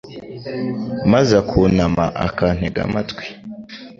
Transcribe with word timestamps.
maze 1.11 1.31
akunama 1.41 2.05
akantega 2.25 2.79
amatwi 2.87 3.25